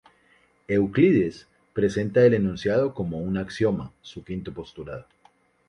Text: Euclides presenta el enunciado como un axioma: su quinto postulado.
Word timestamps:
Euclides 0.67 1.47
presenta 1.73 2.25
el 2.25 2.33
enunciado 2.33 2.95
como 2.95 3.19
un 3.19 3.37
axioma: 3.37 3.93
su 4.01 4.23
quinto 4.23 4.51
postulado. 4.51 5.05